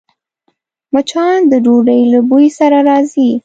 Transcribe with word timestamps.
مچان 0.93 1.39
د 1.51 1.53
ډوډۍ 1.65 2.01
له 2.13 2.19
بوی 2.29 2.47
سره 2.59 2.77
راځي 2.89 3.31